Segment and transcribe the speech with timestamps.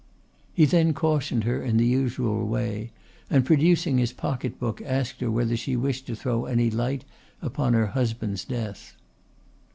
[0.51, 2.89] He then cautioned her in the usual way,
[3.29, 7.05] and producing his pocket book asked her whether she wished to throw any light
[7.39, 8.95] upon her husband's death.